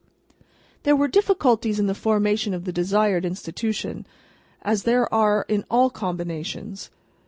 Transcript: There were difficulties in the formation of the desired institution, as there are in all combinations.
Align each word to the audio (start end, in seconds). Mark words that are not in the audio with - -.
There 0.81 0.95
were 0.95 1.07
difficulties 1.07 1.77
in 1.79 1.85
the 1.85 1.93
formation 1.93 2.55
of 2.55 2.65
the 2.65 2.71
desired 2.73 3.23
institution, 3.23 4.07
as 4.63 4.81
there 4.81 5.07
are 5.13 5.45
in 5.47 5.63
all 5.69 5.91
combinations. 5.91 6.89